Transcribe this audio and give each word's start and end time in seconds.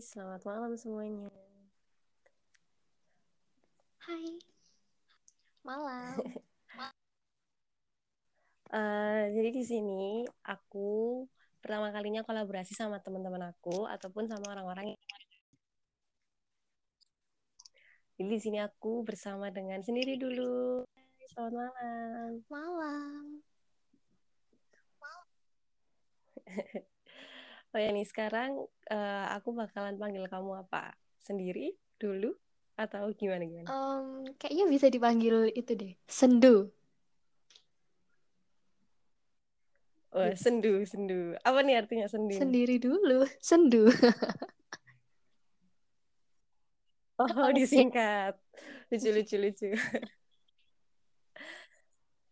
selamat 0.00 0.40
malam 0.48 0.72
semuanya. 0.80 1.28
Hai, 4.00 4.40
malam. 5.60 6.16
uh, 8.72 9.24
jadi 9.36 9.48
di 9.52 9.60
sini 9.60 10.24
aku 10.40 11.28
pertama 11.60 11.92
kalinya 11.92 12.24
kolaborasi 12.24 12.72
sama 12.72 13.04
teman-teman 13.04 13.52
aku 13.52 13.84
ataupun 13.84 14.24
sama 14.24 14.56
orang-orang 14.56 14.96
yang 14.96 15.00
jadi 18.16 18.36
di 18.36 18.40
sini 18.40 18.58
aku 18.60 19.04
bersama 19.04 19.52
dengan 19.52 19.84
sendiri 19.84 20.16
dulu. 20.16 20.84
Selamat 21.32 22.40
malam. 22.48 23.40
Malam. 24.96 25.24
Oh 27.70 27.78
ya 27.78 27.94
nih 27.94 28.02
sekarang 28.02 28.66
uh, 28.90 29.26
aku 29.30 29.54
bakalan 29.54 29.94
panggil 29.94 30.26
kamu 30.26 30.66
apa? 30.66 30.90
Sendiri 31.22 31.70
dulu 32.02 32.34
atau 32.74 33.06
gimana 33.14 33.46
gimana? 33.46 33.70
Um, 33.70 34.26
kayaknya 34.42 34.66
bisa 34.66 34.90
dipanggil 34.90 35.54
itu 35.54 35.78
deh, 35.78 35.94
sendu. 36.10 36.74
Oh, 40.10 40.26
sendu, 40.34 40.82
sendu. 40.82 41.38
Apa 41.46 41.62
nih 41.62 41.78
artinya 41.78 42.10
sendu? 42.10 42.34
Sendiri 42.34 42.82
dulu, 42.82 43.22
sendu. 43.38 43.86
oh, 47.22 47.54
disingkat. 47.54 48.34
Lucu, 48.90 49.14
lucu, 49.14 49.36
lucu. 49.38 49.70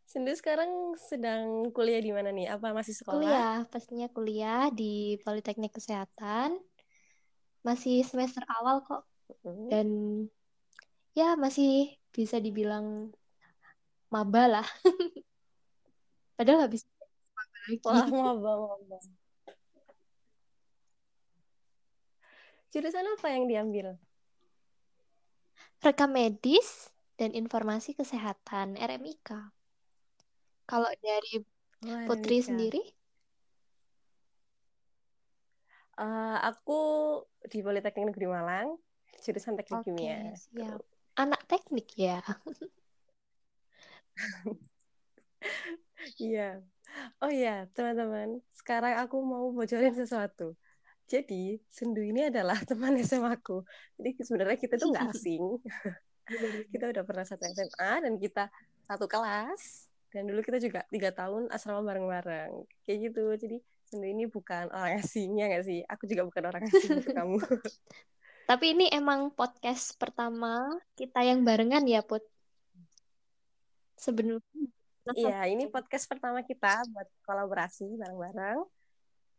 Sendu 0.08 0.32
sekarang 0.32 0.96
sedang 0.96 1.68
kuliah 1.76 2.00
di 2.00 2.16
mana 2.16 2.32
nih? 2.32 2.48
Apa 2.48 2.72
masih 2.72 2.96
sekolah? 2.96 3.20
Kuliah, 3.20 3.56
pastinya 3.68 4.08
kuliah 4.08 4.72
di 4.72 5.20
Politeknik 5.20 5.76
Kesehatan. 5.76 6.56
Masih 7.60 8.00
semester 8.08 8.40
awal 8.48 8.80
kok. 8.88 9.04
Dan 9.44 10.24
ya 11.12 11.36
masih 11.36 11.92
bisa 12.08 12.40
dibilang 12.40 13.12
maba 14.08 14.48
lah. 14.48 14.68
Padahal 16.40 16.64
habis 16.64 16.88
maba 17.36 17.56
lagi. 17.68 17.76
Wah, 17.84 18.08
maba, 18.08 18.52
maba. 18.64 18.98
Jurusan 22.72 23.04
apa 23.12 23.28
yang 23.28 23.44
diambil? 23.44 24.00
Rekam 25.84 26.16
medis 26.16 26.96
dan 27.20 27.36
informasi 27.36 27.92
kesehatan, 27.92 28.80
RMIK. 28.80 29.57
Kalau 30.68 30.90
dari 31.00 31.40
oh, 31.88 32.04
Putri 32.04 32.44
sendiri? 32.44 32.82
Uh, 35.96 36.36
aku 36.44 36.80
di 37.48 37.64
Politeknik 37.64 38.12
Negeri 38.12 38.28
Malang, 38.28 38.76
jurusan 39.24 39.56
Teknik 39.56 39.82
okay, 39.82 39.88
Kimia. 39.88 40.36
Siap. 40.36 40.80
Anak 41.18 41.42
teknik 41.48 41.88
ya. 41.96 42.20
Iya. 46.18 46.62
oh 47.22 47.30
iya, 47.30 47.66
teman-teman. 47.74 48.38
Sekarang 48.54 49.02
aku 49.02 49.18
mau 49.22 49.50
bocorin 49.50 49.94
sesuatu. 49.94 50.54
Jadi, 51.10 51.58
Sendu 51.66 52.02
ini 52.02 52.30
adalah 52.30 52.54
teman 52.70 52.94
SMA 53.02 53.34
aku. 53.34 53.66
Jadi 53.98 54.10
sebenarnya 54.22 54.58
kita 54.58 54.74
tuh 54.78 54.94
nggak 54.94 55.10
asing. 55.14 55.42
kita 56.70 56.90
udah 56.90 57.02
pernah 57.02 57.26
satu 57.26 57.46
SMA 57.50 57.92
dan 58.04 58.14
kita 58.18 58.46
satu 58.86 59.10
kelas 59.10 59.87
dan 60.08 60.24
dulu 60.24 60.40
kita 60.40 60.58
juga 60.60 60.80
tiga 60.88 61.12
tahun 61.12 61.52
asrama 61.52 61.84
bareng-bareng. 61.84 62.52
Kayak 62.84 62.98
gitu. 63.12 63.24
Jadi 63.36 63.56
sebenarnya 63.88 64.14
ini 64.16 64.24
bukan 64.28 64.64
orang 64.72 64.92
asingnya 65.00 65.44
nggak 65.52 65.64
sih? 65.68 65.80
Aku 65.84 66.08
juga 66.08 66.22
bukan 66.24 66.44
orang 66.48 66.62
asing 66.64 67.00
untuk 67.00 67.14
kamu. 67.18 67.40
Tapi 68.48 68.64
ini 68.72 68.86
emang 68.88 69.28
podcast 69.36 69.92
pertama 70.00 70.72
kita 70.96 71.20
yang 71.20 71.44
barengan 71.44 71.84
ya 71.84 72.00
put? 72.00 72.24
Sebenarnya 74.00 74.40
iya 75.16 75.48
ini 75.48 75.68
podcast 75.72 76.04
pertama 76.04 76.44
kita 76.44 76.84
buat 76.92 77.08
kolaborasi 77.24 77.96
bareng-bareng. 77.96 78.60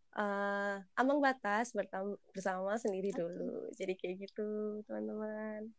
Uh, 0.10 0.82
ambang 0.98 1.22
batas 1.22 1.74
bersama 2.34 2.78
sendiri 2.78 3.14
dulu. 3.14 3.70
Jadi 3.74 3.94
kayak 3.98 4.16
gitu 4.30 4.82
teman-teman 4.86 5.70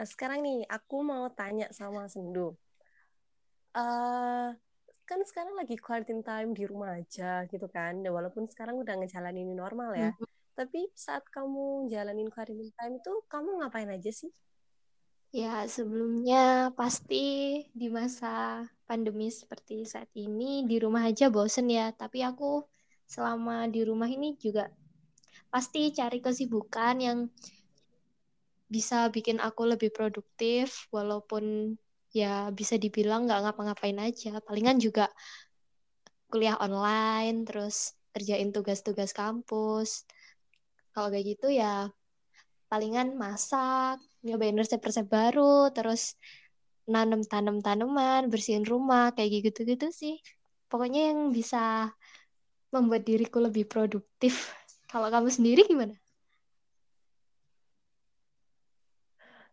Nah, 0.00 0.08
sekarang 0.08 0.40
nih, 0.40 0.64
aku 0.64 1.04
mau 1.04 1.28
tanya 1.28 1.68
sama 1.76 2.08
Sendu. 2.08 2.56
Uh, 3.76 4.48
kan 5.04 5.20
sekarang 5.28 5.52
lagi 5.60 5.76
quarantine 5.76 6.24
time 6.24 6.56
di 6.56 6.64
rumah 6.64 6.96
aja 6.96 7.44
gitu 7.44 7.68
kan. 7.68 8.00
Dan 8.00 8.08
walaupun 8.08 8.48
sekarang 8.48 8.80
udah 8.80 8.96
ngejalanin 8.96 9.52
normal 9.52 9.92
ya. 9.92 10.08
Mm-hmm. 10.08 10.56
Tapi 10.56 10.88
saat 10.96 11.28
kamu 11.28 11.92
jalanin 11.92 12.32
quarantine 12.32 12.72
time 12.80 12.96
itu 12.96 13.12
kamu 13.28 13.60
ngapain 13.60 13.92
aja 13.92 14.08
sih? 14.08 14.32
Ya, 15.36 15.68
sebelumnya 15.68 16.72
pasti 16.72 17.60
di 17.68 17.92
masa 17.92 18.64
pandemi 18.88 19.28
seperti 19.28 19.84
saat 19.84 20.08
ini 20.16 20.64
di 20.64 20.80
rumah 20.80 21.12
aja 21.12 21.28
bosen 21.28 21.68
ya. 21.68 21.92
Tapi 21.92 22.24
aku 22.24 22.64
selama 23.04 23.68
di 23.68 23.84
rumah 23.84 24.08
ini 24.08 24.32
juga 24.40 24.72
pasti 25.52 25.92
cari 25.92 26.24
kesibukan 26.24 26.96
yang 27.04 27.28
bisa 28.70 29.10
bikin 29.10 29.42
aku 29.42 29.66
lebih 29.66 29.90
produktif 29.90 30.86
walaupun 30.94 31.74
ya 32.14 32.54
bisa 32.54 32.78
dibilang 32.78 33.26
nggak 33.26 33.50
ngapa-ngapain 33.50 33.98
aja. 33.98 34.38
Palingan 34.46 34.78
juga 34.78 35.10
kuliah 36.30 36.54
online 36.62 37.42
terus 37.42 37.98
kerjain 38.14 38.54
tugas-tugas 38.54 39.10
kampus. 39.10 40.06
Kalau 40.94 41.10
kayak 41.10 41.26
gitu 41.34 41.50
ya 41.50 41.90
palingan 42.70 43.18
masak 43.18 43.98
nyobain 44.22 44.54
resep-resep 44.54 45.10
baru 45.10 45.74
terus 45.74 46.14
nanam 46.86 47.26
tanam 47.26 47.58
tanaman 47.58 48.30
bersihin 48.30 48.62
rumah 48.62 49.10
kayak 49.18 49.50
gitu 49.50 49.66
gitu 49.66 49.90
sih. 49.90 50.22
Pokoknya 50.70 51.10
yang 51.10 51.34
bisa 51.34 51.90
membuat 52.70 53.02
diriku 53.02 53.42
lebih 53.42 53.66
produktif. 53.66 54.54
Kalau 54.90 55.10
kamu 55.10 55.26
sendiri 55.30 55.66
gimana 55.66 55.98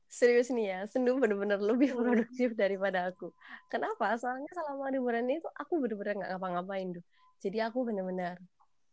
serius 0.08 0.48
nih 0.50 0.66
ya 0.72 0.80
sendu 0.88 1.20
bener-bener 1.20 1.60
lebih 1.60 1.94
produktif 2.00 2.56
daripada 2.56 3.12
aku. 3.12 3.32
Kenapa? 3.68 4.16
Soalnya 4.16 4.50
selama 4.56 4.88
liburan 4.92 5.28
itu 5.28 5.48
aku 5.56 5.84
bener-bener 5.84 6.24
nggak 6.24 6.32
ngapa-ngapain 6.36 6.88
tuh. 6.96 7.06
Jadi 7.44 7.58
aku 7.62 7.86
bener-bener 7.86 8.42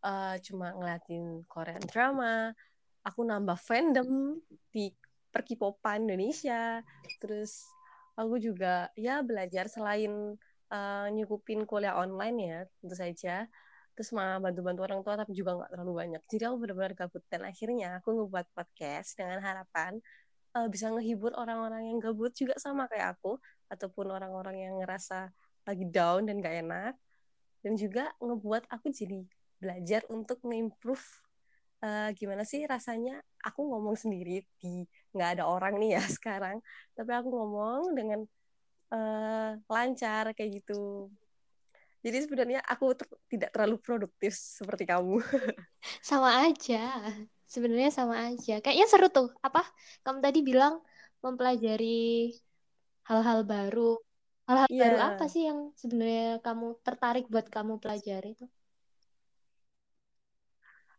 uh, 0.04 0.36
cuma 0.44 0.76
ngeliatin 0.76 1.42
Korean 1.48 1.82
drama 1.88 2.52
aku 3.04 3.20
nambah 3.24 3.56
fandom 3.60 4.40
di 4.72 4.92
perkipopan 5.32 6.06
Indonesia 6.06 6.80
terus 7.18 7.64
aku 8.14 8.38
juga 8.38 8.88
ya 8.94 9.20
belajar 9.20 9.66
selain 9.66 10.38
uh, 10.70 11.06
nyukupin 11.10 11.66
kuliah 11.66 11.98
online 11.98 12.36
ya 12.38 12.58
tentu 12.80 12.94
saja 12.94 13.48
terus 13.94 14.10
mah 14.10 14.42
bantu-bantu 14.42 14.82
orang 14.82 15.00
tua 15.06 15.14
tapi 15.14 15.38
juga 15.38 15.54
nggak 15.54 15.70
terlalu 15.70 15.92
banyak. 15.94 16.22
Jadi 16.26 16.42
aku 16.50 16.56
benar-benar 16.66 16.92
gabut. 16.98 17.22
Dan 17.30 17.46
akhirnya 17.46 18.02
aku 18.02 18.10
ngebuat 18.10 18.46
podcast 18.50 19.14
dengan 19.14 19.38
harapan 19.38 20.02
uh, 20.54 20.68
bisa 20.70 20.90
ngehibur 20.90 21.34
orang-orang 21.34 21.90
yang 21.90 21.98
gabut 22.00 22.32
juga 22.32 22.54
sama 22.56 22.86
kayak 22.86 23.18
aku 23.18 23.36
ataupun 23.68 24.14
orang-orang 24.14 24.56
yang 24.70 24.74
ngerasa 24.80 25.30
lagi 25.66 25.84
down 25.88 26.28
dan 26.28 26.38
gak 26.38 26.56
enak 26.64 26.94
dan 27.64 27.72
juga 27.74 28.12
ngebuat 28.20 28.68
aku 28.68 28.92
jadi 28.92 29.24
belajar 29.58 30.04
untuk 30.12 30.38
nge-improve 30.44 31.04
uh, 31.80 32.08
gimana 32.12 32.44
sih 32.44 32.62
rasanya 32.68 33.20
aku 33.40 33.64
ngomong 33.64 33.96
sendiri 33.96 34.44
di 34.60 34.84
nggak 35.16 35.40
ada 35.40 35.44
orang 35.48 35.80
nih 35.80 35.96
ya 35.96 36.02
sekarang 36.16 36.60
tapi 36.92 37.10
aku 37.12 37.28
ngomong 37.32 37.96
dengan 37.96 38.20
uh, 38.92 39.56
lancar 39.68 40.36
kayak 40.36 40.60
gitu 40.62 41.08
jadi 42.04 42.18
sebenarnya 42.20 42.60
aku 42.60 42.92
ter 42.92 43.08
tidak 43.32 43.50
terlalu 43.56 43.80
produktif 43.80 44.36
seperti 44.36 44.84
kamu 44.84 45.24
sama 46.08 46.44
aja 46.44 47.00
sebenarnya 47.54 47.90
sama 47.94 48.34
aja. 48.34 48.58
Kayaknya 48.58 48.86
seru 48.90 49.06
tuh. 49.14 49.30
Apa? 49.38 49.62
Kamu 50.02 50.18
tadi 50.18 50.42
bilang 50.42 50.82
mempelajari 51.22 52.34
hal-hal 53.06 53.46
baru. 53.46 54.02
Hal-hal 54.50 54.68
yeah. 54.68 54.80
baru 54.82 54.96
apa 55.00 55.24
sih 55.30 55.46
yang 55.46 55.70
sebenarnya 55.78 56.42
kamu 56.42 56.76
tertarik 56.82 57.30
buat 57.30 57.46
kamu 57.48 57.78
pelajari 57.78 58.34
itu? 58.34 58.46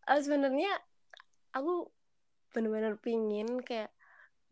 Uh, 0.08 0.22
sebenarnya 0.24 0.72
aku 1.52 1.92
benar-benar 2.56 2.96
pingin 3.04 3.60
kayak 3.62 3.92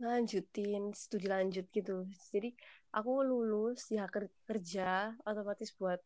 lanjutin 0.01 0.91
studi 0.91 1.31
lanjut 1.31 1.65
gitu. 1.71 2.05
Jadi 2.35 2.51
aku 2.93 3.23
lulus 3.23 3.87
ya 3.89 4.05
kerja 4.45 5.15
otomatis 5.23 5.71
buat 5.73 6.03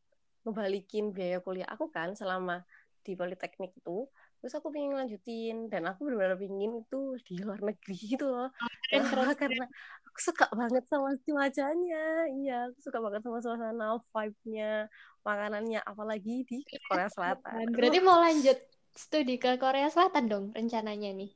ngebalikin 0.48 1.12
biaya 1.12 1.44
kuliah 1.44 1.68
aku 1.68 1.92
kan 1.92 2.16
selama 2.16 2.64
di 3.04 3.16
politeknik 3.20 3.76
itu. 3.76 4.08
Terus 4.40 4.54
aku 4.56 4.72
pengen 4.72 4.96
lanjutin 4.96 5.68
dan 5.68 5.88
aku 5.92 6.08
benar-benar 6.08 6.40
pengen 6.40 6.84
itu 6.84 7.02
di 7.28 7.36
luar 7.44 7.60
negeri 7.60 7.96
gitu 8.16 8.32
loh. 8.32 8.48
Keren, 8.88 9.04
karena 9.42 9.66
aku 10.08 10.20
suka 10.24 10.48
banget 10.56 10.84
sama 10.88 11.12
cuacanya. 11.20 12.32
Iya 12.32 12.72
aku 12.72 12.80
suka 12.80 13.00
banget 13.04 13.22
sama 13.28 13.40
suasana 13.44 13.88
vibe-nya 14.12 14.88
makanannya 15.28 15.80
apalagi 15.84 16.48
di 16.48 16.64
Korea 16.88 17.12
Selatan. 17.16 17.76
Berarti 17.76 18.00
mau 18.00 18.20
lanjut 18.24 18.60
studi 18.96 19.36
ke 19.36 19.60
Korea 19.60 19.92
Selatan 19.92 20.26
dong 20.32 20.46
rencananya 20.56 21.12
nih? 21.12 21.32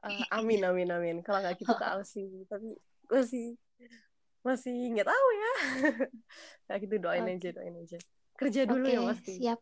Uh, 0.00 0.24
amin 0.32 0.64
amin 0.64 0.88
amin. 0.88 1.16
Kalau 1.20 1.44
nggak 1.44 1.60
gitu 1.60 1.74
ke 1.80 1.84
Aussie 1.84 2.48
tapi 2.48 2.76
masih 3.10 3.58
masih 4.40 4.76
nggak 4.96 5.08
tahu 5.08 5.28
ya. 5.32 5.52
Kayak 6.68 6.80
gitu 6.88 6.94
doain 7.00 7.24
okay. 7.24 7.36
aja 7.36 7.48
doain 7.52 7.76
aja. 7.76 7.98
Kerja 8.36 8.60
dulu 8.64 8.86
okay, 8.88 8.96
ya 8.96 9.00
pasti. 9.04 9.32
siap. 9.36 9.60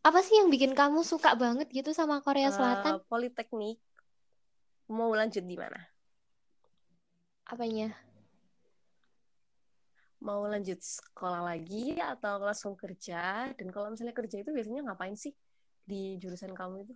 Apa 0.00 0.24
sih 0.24 0.40
yang 0.40 0.48
bikin 0.48 0.72
kamu 0.72 1.04
suka 1.04 1.36
banget 1.36 1.68
gitu 1.70 1.92
sama 1.92 2.24
Korea 2.24 2.48
eh, 2.48 2.54
Selatan? 2.54 2.98
Uh, 2.98 3.04
politeknik. 3.06 3.78
Mau 4.90 5.12
lanjut 5.12 5.44
di 5.44 5.54
mana? 5.54 5.78
Apanya? 7.46 7.94
Mau 10.24 10.44
lanjut 10.48 10.80
sekolah 10.80 11.44
lagi 11.44 12.00
atau 12.00 12.42
langsung 12.42 12.74
kerja? 12.74 13.52
Dan 13.54 13.70
kalau 13.70 13.92
misalnya 13.92 14.16
kerja 14.16 14.40
itu 14.40 14.50
biasanya 14.50 14.88
ngapain 14.88 15.14
sih 15.14 15.36
di 15.84 16.16
jurusan 16.18 16.56
kamu 16.56 16.88
itu? 16.88 16.94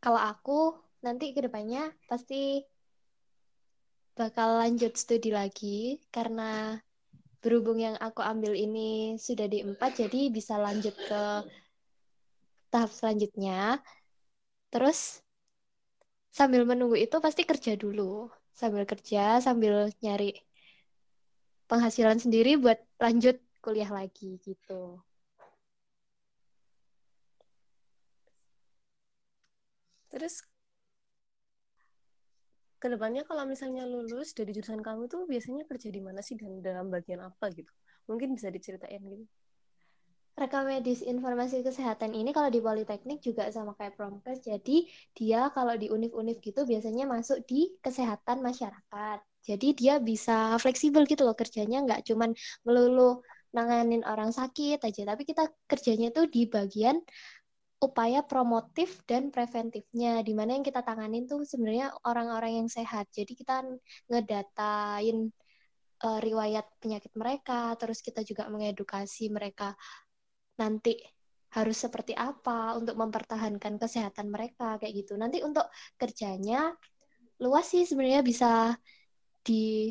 Kalau 0.00 0.20
aku 0.20 0.74
nanti 1.04 1.32
ke 1.32 1.44
depannya 1.44 1.92
pasti 2.08 2.64
bakal 4.20 4.60
lanjut 4.60 4.92
studi 5.00 5.32
lagi 5.32 5.96
karena 6.12 6.76
berhubung 7.40 7.80
yang 7.80 7.96
aku 7.96 8.20
ambil 8.20 8.52
ini 8.52 9.16
sudah 9.16 9.48
di 9.48 9.64
empat 9.64 10.04
jadi 10.04 10.28
bisa 10.28 10.60
lanjut 10.60 10.92
ke 11.08 11.22
tahap 12.68 12.92
selanjutnya. 12.92 13.80
Terus 14.68 15.24
sambil 16.28 16.68
menunggu 16.68 17.00
itu 17.00 17.16
pasti 17.24 17.48
kerja 17.48 17.72
dulu. 17.80 18.28
Sambil 18.52 18.84
kerja 18.84 19.40
sambil 19.40 19.88
nyari 20.04 20.36
penghasilan 21.64 22.20
sendiri 22.20 22.60
buat 22.60 22.76
lanjut 23.00 23.40
kuliah 23.64 23.88
lagi 23.88 24.36
gitu. 24.44 25.00
Terus 30.12 30.49
ke 32.80 32.88
depannya 32.88 33.22
kalau 33.28 33.44
misalnya 33.44 33.84
lulus 33.84 34.32
dari 34.32 34.56
jurusan 34.56 34.80
kamu 34.80 35.06
tuh 35.06 35.28
biasanya 35.28 35.68
kerja 35.68 35.92
di 35.92 36.00
mana 36.00 36.24
sih 36.24 36.40
dan 36.40 36.64
dalam 36.64 36.88
bagian 36.88 37.20
apa 37.20 37.52
gitu? 37.52 37.68
Mungkin 38.08 38.32
bisa 38.32 38.48
diceritain 38.48 39.04
gitu. 39.04 39.28
Rekam 40.40 40.64
medis 40.64 41.04
informasi 41.04 41.60
kesehatan 41.60 42.16
ini 42.16 42.32
kalau 42.32 42.48
di 42.48 42.64
Politeknik 42.64 43.20
juga 43.20 43.52
sama 43.52 43.76
kayak 43.76 44.00
Promkes. 44.00 44.40
Jadi 44.40 44.88
dia 45.12 45.52
kalau 45.52 45.76
di 45.76 45.92
univ-univ 45.92 46.40
gitu 46.40 46.64
biasanya 46.64 47.04
masuk 47.04 47.44
di 47.44 47.76
kesehatan 47.84 48.40
masyarakat. 48.40 49.18
Jadi 49.44 49.68
dia 49.76 50.00
bisa 50.00 50.56
fleksibel 50.56 51.04
gitu 51.04 51.28
loh 51.28 51.36
kerjanya 51.36 51.84
nggak 51.84 52.08
cuman 52.08 52.32
melulu 52.64 53.20
nanganin 53.50 54.06
orang 54.06 54.30
sakit 54.30 54.78
aja, 54.78 55.02
tapi 55.10 55.26
kita 55.26 55.50
kerjanya 55.66 56.14
tuh 56.14 56.30
di 56.30 56.46
bagian 56.46 57.02
upaya 57.80 58.20
promotif 58.20 59.00
dan 59.08 59.32
preventifnya 59.32 60.20
di 60.20 60.36
mana 60.36 60.52
yang 60.52 60.64
kita 60.64 60.84
tanganin 60.84 61.24
tuh 61.24 61.48
sebenarnya 61.48 61.96
orang-orang 62.04 62.64
yang 62.64 62.68
sehat. 62.68 63.08
Jadi 63.08 63.32
kita 63.32 63.64
ngedatain 64.12 65.32
uh, 66.04 66.20
riwayat 66.20 66.68
penyakit 66.76 67.12
mereka 67.16 67.72
terus 67.80 68.04
kita 68.04 68.20
juga 68.20 68.52
mengedukasi 68.52 69.32
mereka 69.32 69.72
nanti 70.60 71.00
harus 71.50 71.82
seperti 71.82 72.14
apa 72.14 72.78
untuk 72.78 72.94
mempertahankan 73.00 73.80
kesehatan 73.80 74.28
mereka 74.28 74.76
kayak 74.76 74.94
gitu. 75.00 75.16
Nanti 75.16 75.40
untuk 75.40 75.64
kerjanya 75.96 76.76
luas 77.40 77.64
sih 77.72 77.88
sebenarnya 77.88 78.20
bisa 78.20 78.76
di 79.40 79.88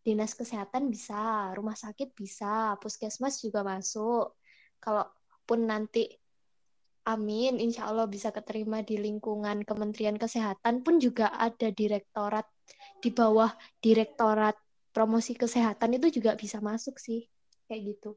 dinas 0.00 0.32
kesehatan 0.32 0.88
bisa 0.88 1.52
rumah 1.52 1.76
sakit 1.76 2.16
bisa 2.16 2.80
puskesmas 2.80 3.44
juga 3.44 3.60
masuk. 3.60 4.32
Kalaupun 4.80 5.68
nanti 5.68 6.08
amin, 7.08 7.56
insya 7.56 7.88
Allah 7.88 8.04
bisa 8.04 8.28
keterima 8.28 8.84
di 8.84 9.00
lingkungan 9.00 9.64
Kementerian 9.64 10.20
Kesehatan 10.20 10.84
pun 10.84 11.00
juga 11.00 11.32
ada 11.32 11.72
direktorat 11.72 12.44
di 13.00 13.08
bawah 13.08 13.48
direktorat 13.80 14.54
promosi 14.92 15.32
kesehatan 15.32 15.96
itu 15.96 16.20
juga 16.20 16.36
bisa 16.36 16.60
masuk 16.60 17.00
sih 17.00 17.24
kayak 17.70 17.96
gitu. 17.96 18.10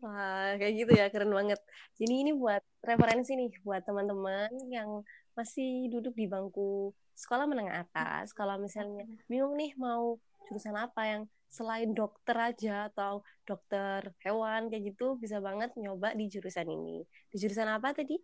Wah, 0.00 0.56
kayak 0.56 0.74
gitu 0.80 0.92
ya, 0.96 1.06
keren 1.12 1.28
banget. 1.28 1.60
Jadi 2.00 2.14
ini 2.24 2.32
buat 2.32 2.64
referensi 2.80 3.36
nih 3.36 3.52
buat 3.60 3.84
teman-teman 3.84 4.48
yang 4.72 5.04
masih 5.40 5.88
duduk 5.88 6.12
di 6.12 6.28
bangku 6.28 6.92
sekolah 7.16 7.48
menengah 7.48 7.88
atas. 7.88 8.36
Kalau 8.36 8.60
misalnya 8.60 9.08
bingung 9.24 9.56
nih 9.56 9.72
mau 9.80 10.20
jurusan 10.48 10.76
apa 10.76 11.02
yang 11.08 11.22
selain 11.50 11.90
dokter 11.96 12.36
aja 12.38 12.92
atau 12.92 13.26
dokter 13.48 14.12
hewan 14.22 14.70
kayak 14.70 14.94
gitu 14.94 15.18
bisa 15.18 15.42
banget 15.42 15.72
nyoba 15.80 16.12
di 16.12 16.28
jurusan 16.28 16.68
ini. 16.68 17.02
Di 17.32 17.36
jurusan 17.40 17.66
apa 17.66 17.96
tadi? 17.96 18.20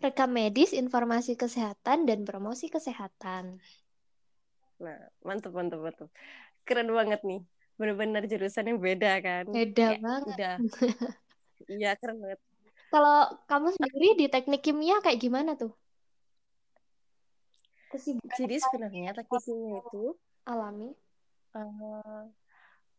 Rekam 0.00 0.32
medis, 0.32 0.72
informasi 0.72 1.36
kesehatan 1.36 2.08
dan 2.08 2.24
promosi 2.24 2.72
kesehatan. 2.72 3.60
Nah, 4.80 4.96
mantap 5.20 5.52
mantap 5.52 5.80
mantap. 5.84 6.08
Keren 6.64 6.88
banget 6.88 7.20
nih. 7.20 7.44
Benar-benar 7.76 8.24
jurusan 8.24 8.64
yang 8.64 8.80
beda 8.80 9.20
kan? 9.20 9.44
Beda 9.52 9.96
kayak 9.96 10.00
banget. 10.00 10.36
Udah. 10.36 10.56
Iya, 11.68 11.92
keren 12.00 12.24
banget. 12.24 12.40
Kalau 12.90 13.38
kamu 13.46 13.68
sendiri 13.78 14.08
di 14.18 14.26
teknik 14.26 14.66
kimia 14.66 14.98
kayak 14.98 15.22
gimana 15.22 15.54
tuh? 15.54 15.70
Jadi 18.34 18.58
sebenarnya 18.58 19.14
teknik 19.14 19.42
kimia 19.46 19.78
itu 19.78 20.18
alami? 20.42 20.90
Uh, 21.50 22.30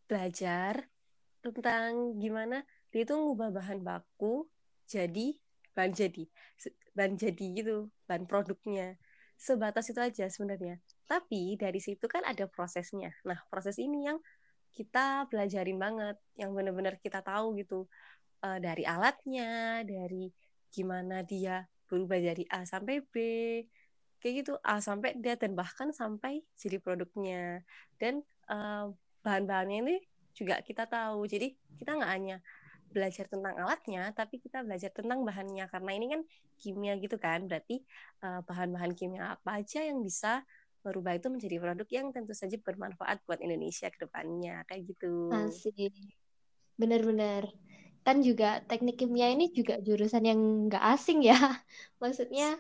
belajar 0.08 0.88
tentang 1.40 2.20
gimana 2.20 2.68
dia 2.92 3.08
itu 3.08 3.16
ngubah 3.16 3.56
bahan 3.56 3.80
baku 3.80 4.44
jadi 4.84 5.40
bahan 5.72 5.96
jadi 5.96 6.28
bahan 6.92 7.16
jadi 7.16 7.46
gitu 7.56 7.88
bahan 8.08 8.28
produknya. 8.28 9.00
Sebatas 9.40 9.90
itu 9.90 9.98
aja 9.98 10.28
sebenarnya. 10.28 10.78
Tapi 11.08 11.56
dari 11.56 11.80
situ 11.80 12.06
kan 12.12 12.24
ada 12.28 12.48
prosesnya. 12.48 13.16
Nah 13.24 13.40
proses 13.48 13.80
ini 13.80 14.08
yang 14.08 14.20
kita 14.72 15.28
belajarin 15.28 15.76
banget 15.76 16.16
yang 16.40 16.56
benar-benar 16.56 16.96
kita 17.00 17.20
tahu 17.20 17.60
gitu 17.60 17.88
uh, 18.46 18.60
dari 18.62 18.84
alatnya 18.86 19.82
dari 19.86 20.30
gimana 20.72 21.22
dia 21.26 21.66
berubah 21.88 22.20
dari 22.20 22.48
A 22.48 22.64
sampai 22.64 23.04
B 23.04 23.16
kayak 24.22 24.34
gitu 24.46 24.54
A 24.62 24.80
sampai 24.80 25.18
D 25.18 25.36
dan 25.36 25.58
bahkan 25.58 25.90
sampai 25.92 26.46
jadi 26.56 26.78
produknya 26.78 27.66
dan 27.98 28.22
uh, 28.48 28.94
bahan-bahannya 29.26 29.78
ini 29.84 29.96
juga 30.32 30.62
kita 30.64 30.88
tahu 30.88 31.28
jadi 31.28 31.52
kita 31.76 31.98
nggak 32.00 32.12
hanya 32.12 32.38
belajar 32.92 33.26
tentang 33.28 33.56
alatnya 33.56 34.12
tapi 34.12 34.38
kita 34.40 34.64
belajar 34.68 34.92
tentang 34.92 35.24
bahannya 35.24 35.66
karena 35.72 35.92
ini 35.96 36.06
kan 36.12 36.22
kimia 36.60 36.94
gitu 37.00 37.16
kan 37.18 37.48
berarti 37.48 37.82
uh, 38.24 38.44
bahan-bahan 38.44 38.92
kimia 38.94 39.40
apa 39.40 39.64
aja 39.64 39.84
yang 39.84 40.04
bisa 40.04 40.44
merubah 40.82 41.14
itu 41.16 41.30
menjadi 41.30 41.56
produk 41.62 41.88
yang 41.90 42.08
tentu 42.10 42.34
saja 42.34 42.58
bermanfaat 42.58 43.22
buat 43.26 43.40
Indonesia 43.40 43.88
ke 43.94 44.02
depannya 44.02 44.66
kayak 44.66 44.90
gitu. 44.90 45.30
Asik. 45.30 45.94
Benar-benar. 46.76 47.46
Kan 48.02 48.26
juga 48.26 48.66
teknik 48.66 48.98
kimia 48.98 49.30
ini 49.30 49.54
juga 49.54 49.78
jurusan 49.78 50.26
yang 50.26 50.40
nggak 50.68 50.84
asing 50.98 51.22
ya. 51.22 51.38
Maksudnya 52.02 52.58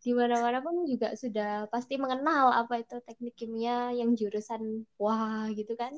di 0.00 0.10
mana-mana 0.14 0.62
pun 0.62 0.86
juga 0.86 1.12
sudah 1.18 1.66
pasti 1.68 1.98
mengenal 1.98 2.54
apa 2.54 2.80
itu 2.80 2.96
teknik 3.02 3.34
kimia 3.34 3.90
yang 3.92 4.14
jurusan 4.14 4.86
wah 4.96 5.50
gitu 5.52 5.74
kan. 5.76 5.92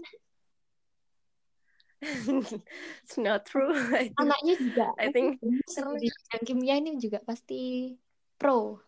It's 3.05 3.17
not 3.17 3.47
true. 3.49 3.73
Anaknya 4.21 4.55
juga. 4.61 4.87
I 5.01 5.09
think 5.13 5.41
di 5.41 6.09
bidang 6.09 6.45
kimia 6.45 6.75
ini 6.81 6.99
juga 7.01 7.23
pasti 7.25 7.95
pro. 8.37 8.81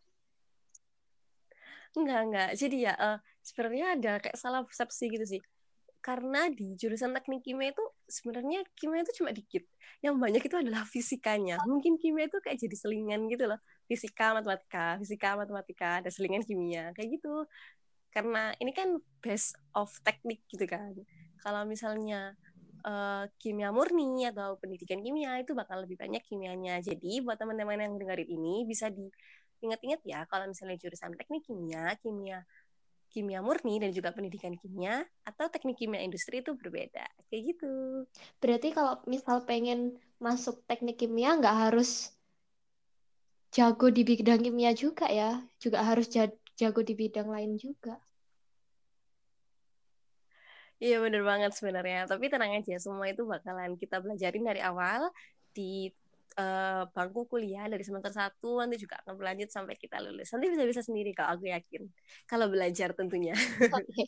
Enggak, 1.96 2.20
enggak. 2.28 2.50
Jadi 2.54 2.76
ya 2.84 2.94
uh, 2.94 3.18
sebenarnya 3.40 3.86
ada 3.96 4.12
kayak 4.20 4.38
salah 4.38 4.60
persepsi 4.62 5.08
gitu 5.08 5.24
sih. 5.24 5.40
Karena 5.98 6.46
di 6.48 6.78
jurusan 6.78 7.10
teknik 7.10 7.42
kimia 7.42 7.74
itu 7.74 7.84
sebenarnya 8.06 8.62
kimia 8.78 9.02
itu 9.02 9.22
cuma 9.22 9.34
dikit. 9.34 9.66
Yang 9.98 10.14
banyak 10.16 10.42
itu 10.46 10.56
adalah 10.56 10.82
fisikanya. 10.86 11.58
Mungkin 11.66 11.98
kimia 11.98 12.30
itu 12.30 12.38
kayak 12.38 12.58
jadi 12.58 12.76
selingan 12.78 13.26
gitu 13.26 13.50
loh. 13.50 13.58
Fisika 13.90 14.36
matematika 14.36 14.96
fisika 15.02 15.34
matematika 15.34 15.88
ada 16.00 16.10
selingan 16.10 16.46
kimia. 16.46 16.94
Kayak 16.94 17.18
gitu. 17.18 17.44
Karena 18.14 18.54
ini 18.62 18.70
kan 18.72 19.02
base 19.20 19.52
of 19.74 19.90
teknik 20.06 20.46
gitu 20.48 20.64
kan. 20.64 20.94
Kalau 21.42 21.66
misalnya 21.66 22.38
uh, 22.86 23.24
kimia 23.42 23.74
murni 23.74 24.26
atau 24.30 24.58
pendidikan 24.58 25.02
kimia 25.02 25.42
itu 25.42 25.52
bakal 25.52 25.82
lebih 25.82 25.98
banyak 25.98 26.22
kimianya. 26.22 26.78
Jadi 26.78 27.22
buat 27.24 27.38
teman-teman 27.40 27.78
yang 27.78 27.94
dengerin 27.98 28.28
ini 28.28 28.62
bisa 28.68 28.90
diingat-ingat 28.92 30.00
ya 30.06 30.22
kalau 30.30 30.46
misalnya 30.46 30.78
jurusan 30.78 31.14
teknik 31.18 31.42
kimia 31.46 31.94
kimia 31.98 32.46
kimia 33.08 33.40
murni 33.40 33.80
dan 33.80 33.90
juga 33.90 34.12
pendidikan 34.12 34.54
kimia 34.56 35.04
atau 35.24 35.48
teknik 35.48 35.80
kimia 35.80 36.04
industri 36.04 36.40
itu 36.44 36.52
berbeda. 36.54 37.04
Kayak 37.28 37.42
gitu. 37.56 37.72
Berarti 38.38 38.68
kalau 38.72 39.00
misal 39.08 39.42
pengen 39.48 39.96
masuk 40.20 40.60
teknik 40.68 41.00
kimia 41.00 41.36
nggak 41.36 41.68
harus 41.68 42.12
jago 43.52 43.88
di 43.88 44.04
bidang 44.04 44.44
kimia 44.44 44.76
juga 44.76 45.08
ya, 45.08 45.40
juga 45.56 45.80
harus 45.82 46.06
jago 46.58 46.80
di 46.84 46.94
bidang 46.94 47.28
lain 47.32 47.56
juga. 47.56 47.96
Iya 50.78 51.02
bener 51.02 51.22
banget 51.26 51.50
sebenarnya. 51.58 52.06
Tapi 52.06 52.30
tenang 52.30 52.54
aja, 52.54 52.78
semua 52.78 53.10
itu 53.10 53.26
bakalan 53.26 53.74
kita 53.74 53.98
belajarin 53.98 54.46
dari 54.46 54.62
awal 54.62 55.10
di 55.50 55.90
uh, 56.36 56.84
bangku 56.92 57.24
kuliah 57.30 57.64
dari 57.70 57.80
semester 57.80 58.12
satu 58.12 58.60
nanti 58.60 58.76
juga 58.76 59.00
akan 59.00 59.14
berlanjut 59.16 59.48
sampai 59.48 59.78
kita 59.78 60.02
lulus. 60.02 60.28
Nanti 60.34 60.46
bisa-bisa 60.52 60.82
sendiri 60.84 61.16
kalau 61.16 61.40
aku 61.40 61.48
yakin. 61.48 61.88
Kalau 62.28 62.52
belajar 62.52 62.92
tentunya. 62.92 63.32
Okay. 63.78 64.06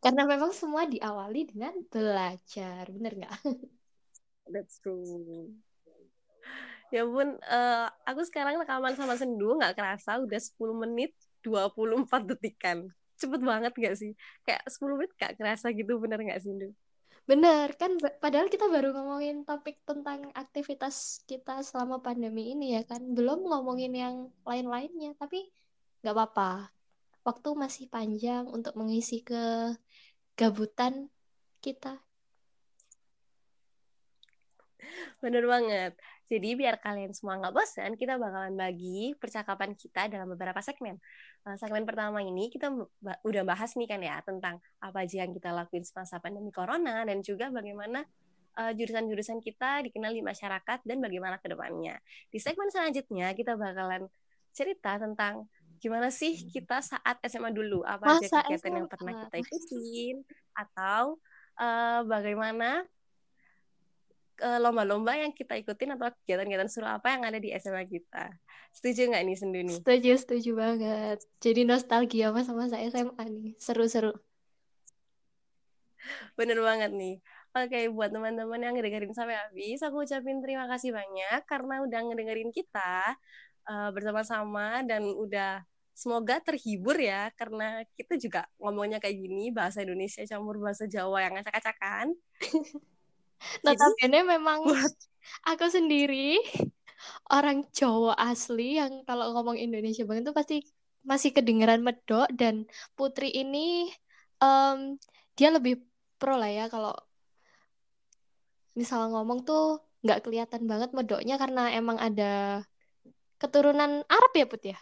Karena 0.00 0.24
memang 0.24 0.56
semua 0.56 0.88
diawali 0.88 1.52
dengan 1.52 1.76
belajar, 1.92 2.88
bener 2.88 3.12
nggak? 3.20 3.36
That's 4.52 4.80
true. 4.80 5.52
Ya 6.90 7.04
pun, 7.06 7.36
uh, 7.36 7.86
aku 8.08 8.24
sekarang 8.26 8.58
rekaman 8.58 8.96
sama 8.96 9.14
Sendu 9.20 9.54
nggak 9.60 9.76
kerasa 9.76 10.18
udah 10.18 10.40
10 10.40 10.74
menit 10.74 11.12
24 11.44 12.24
detikan 12.34 12.90
cepet 13.20 13.40
banget 13.44 13.72
gak 13.76 13.96
sih? 14.00 14.12
Kayak 14.48 14.64
10 14.64 14.96
menit 14.96 15.12
gak 15.20 15.36
kerasa 15.36 15.68
gitu, 15.76 16.00
bener 16.00 16.18
gak 16.24 16.40
sih, 16.40 16.50
Ndu? 16.56 16.72
Bener, 17.28 17.76
kan 17.78 17.94
padahal 18.18 18.48
kita 18.50 18.66
baru 18.66 18.90
ngomongin 18.96 19.46
topik 19.46 19.80
tentang 19.86 20.32
aktivitas 20.34 21.22
kita 21.28 21.62
selama 21.62 22.02
pandemi 22.02 22.52
ini 22.52 22.74
ya 22.76 22.82
kan. 22.82 23.00
Belum 23.14 23.46
ngomongin 23.46 23.92
yang 23.94 24.16
lain-lainnya, 24.42 25.14
tapi 25.20 25.48
gak 26.04 26.16
apa-apa. 26.16 26.72
Waktu 27.22 27.48
masih 27.52 27.86
panjang 27.92 28.48
untuk 28.48 28.74
mengisi 28.80 29.20
ke 29.20 29.76
gabutan 30.34 31.12
kita. 31.60 32.00
Bener 35.20 35.44
banget. 35.44 35.92
Jadi 36.30 36.54
biar 36.54 36.78
kalian 36.78 37.10
semua 37.10 37.42
nggak 37.42 37.50
bosan, 37.50 37.98
kita 37.98 38.14
bakalan 38.14 38.54
bagi 38.54 39.18
percakapan 39.18 39.74
kita 39.74 40.06
dalam 40.06 40.30
beberapa 40.30 40.62
segmen. 40.62 40.94
Uh, 41.42 41.58
segmen 41.58 41.82
pertama 41.82 42.22
ini 42.22 42.46
kita 42.46 42.70
udah 43.02 43.42
bahas 43.42 43.74
nih 43.74 43.90
kan 43.90 43.98
ya 43.98 44.22
tentang 44.22 44.62
apa 44.78 45.02
aja 45.02 45.26
yang 45.26 45.34
kita 45.34 45.50
lakuin 45.50 45.82
semasa 45.82 46.22
pandemi 46.22 46.54
corona 46.54 47.02
dan 47.02 47.18
juga 47.26 47.50
bagaimana 47.50 48.06
uh, 48.62 48.70
jurusan-jurusan 48.70 49.42
kita 49.42 49.82
dikenal 49.90 50.14
di 50.14 50.22
masyarakat 50.22 50.78
dan 50.86 51.02
bagaimana 51.02 51.42
ke 51.42 51.50
depannya. 51.50 51.98
Di 52.30 52.38
segmen 52.38 52.70
selanjutnya 52.70 53.34
kita 53.34 53.58
bakalan 53.58 54.06
cerita 54.54 55.02
tentang 55.02 55.50
gimana 55.82 56.14
sih 56.14 56.46
kita 56.46 56.78
saat 56.78 57.18
SMA 57.26 57.50
dulu, 57.50 57.82
apa 57.82 58.06
Masa 58.06 58.22
aja 58.22 58.46
kegiatan 58.46 58.70
SMA. 58.70 58.78
yang 58.78 58.86
pernah 58.86 59.12
kita 59.26 59.36
ikutin 59.42 60.16
atau 60.54 61.18
uh, 61.58 62.06
bagaimana 62.06 62.86
Eh, 62.86 62.99
lomba-lomba 64.40 65.12
yang 65.16 65.32
kita 65.36 65.56
ikutin 65.60 65.94
atau 66.00 66.08
kegiatan-kegiatan 66.22 66.70
seru 66.72 66.88
apa 66.88 67.12
yang 67.12 67.22
ada 67.28 67.36
di 67.36 67.52
SMA 67.56 67.84
kita. 67.86 68.32
Setuju 68.72 69.12
nggak 69.12 69.22
nih 69.26 69.36
Senduni? 69.36 69.74
Setuju, 69.76 70.12
setuju 70.16 70.50
banget. 70.56 71.18
Jadi 71.42 71.60
nostalgia 71.68 72.32
apa 72.32 72.40
sama 72.46 72.66
saya 72.66 72.88
SMA 72.88 73.24
nih. 73.28 73.52
Seru-seru. 73.60 74.16
Bener 76.38 76.58
banget 76.64 76.90
nih. 76.96 77.20
Oke, 77.50 77.90
buat 77.90 78.14
teman-teman 78.14 78.62
yang 78.62 78.78
ngedengerin 78.78 79.10
sampai 79.10 79.34
habis, 79.34 79.82
aku 79.82 80.06
ucapin 80.06 80.38
terima 80.38 80.70
kasih 80.70 80.94
banyak 80.94 81.42
karena 81.50 81.82
udah 81.82 82.00
ngedengerin 82.06 82.54
kita 82.54 83.18
uh, 83.66 83.90
bersama-sama 83.90 84.86
dan 84.86 85.02
udah 85.02 85.66
semoga 85.90 86.38
terhibur 86.40 86.94
ya 86.96 87.28
karena 87.34 87.82
kita 87.98 88.16
juga 88.16 88.46
ngomongnya 88.56 89.02
kayak 89.02 89.18
gini 89.18 89.50
bahasa 89.50 89.82
Indonesia 89.82 90.22
campur 90.24 90.62
bahasa 90.62 90.86
Jawa 90.86 91.26
yang 91.26 91.34
acak-acakan. 91.42 92.14
Notabene 93.64 94.20
memang 94.24 94.64
buat 94.68 94.94
aku 95.48 95.66
sendiri 95.72 96.40
orang 97.32 97.64
Jawa 97.72 98.12
asli 98.16 98.76
yang 98.76 99.02
kalau 99.08 99.32
ngomong 99.32 99.56
Indonesia 99.56 100.04
banget 100.04 100.30
tuh 100.30 100.36
pasti 100.36 100.56
masih 101.00 101.32
kedengeran 101.32 101.80
medok 101.80 102.28
dan 102.36 102.68
Putri 102.92 103.32
ini 103.32 103.88
um, 104.44 105.00
dia 105.32 105.48
lebih 105.48 105.80
pro 106.20 106.36
lah 106.36 106.52
ya 106.52 106.68
kalau 106.68 106.92
misal 108.76 109.08
ngomong 109.08 109.42
tuh 109.48 109.80
nggak 110.04 110.20
kelihatan 110.24 110.68
banget 110.68 110.92
medoknya 110.92 111.36
karena 111.40 111.72
emang 111.72 111.96
ada 111.96 112.64
keturunan 113.40 114.04
Arab 114.04 114.32
ya 114.36 114.46
Put 114.48 114.62
ya? 114.68 114.78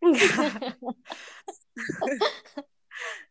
Enggak. 0.00 0.80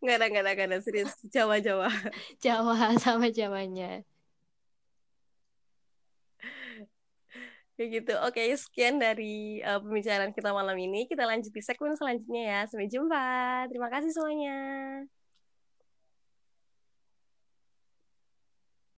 Nggak 0.02 0.16
ada, 0.16 0.26
nggak 0.32 0.44
ada, 0.44 0.52
nggak 0.56 0.68
ada. 0.72 0.78
Serius. 0.82 1.14
Jawa, 1.28 1.60
Jawa. 1.60 1.90
Jawa 2.44 2.96
sama 2.98 3.28
Jawanya. 3.30 4.04
Kayak 7.80 7.90
gitu. 8.04 8.14
Oke, 8.28 8.44
sekian 8.60 9.00
dari 9.00 9.64
uh, 9.64 9.80
pembicaraan 9.80 10.36
kita 10.36 10.52
malam 10.52 10.76
ini. 10.76 11.08
Kita 11.08 11.24
lanjut 11.24 11.52
di 11.52 11.64
segmen 11.64 11.96
selanjutnya 11.96 12.42
ya. 12.44 12.60
Sampai 12.68 12.92
jumpa. 12.92 13.24
Terima 13.72 13.88
kasih 13.88 14.12
semuanya. 14.12 14.56